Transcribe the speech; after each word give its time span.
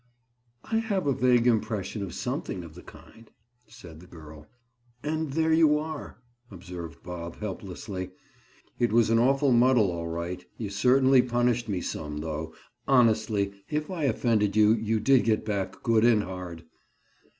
"I 0.65 0.77
have 0.79 1.05
a 1.05 1.13
vague 1.13 1.45
impression 1.45 2.01
of 2.01 2.15
something 2.15 2.63
of 2.63 2.73
the 2.73 2.81
kind," 2.81 3.29
said 3.67 3.99
the 3.99 4.07
girl. 4.07 4.47
"And 5.03 5.33
there 5.33 5.53
you 5.53 5.77
are," 5.77 6.17
observed 6.49 7.03
Bob 7.03 7.35
helplessly. 7.35 8.09
"It 8.79 8.91
was 8.91 9.11
an 9.11 9.19
awful 9.19 9.51
muddle, 9.51 9.91
all 9.91 10.07
right. 10.07 10.43
You 10.57 10.71
certainly 10.71 11.21
punished 11.21 11.69
me 11.69 11.81
some, 11.81 12.17
though. 12.17 12.51
Honestly, 12.87 13.53
if 13.69 13.91
I 13.91 14.05
offended 14.05 14.55
you, 14.55 14.73
you 14.73 14.99
did 14.99 15.23
get 15.23 15.45
back 15.45 15.83
good 15.83 16.03
and 16.03 16.23
hard." 16.23 16.63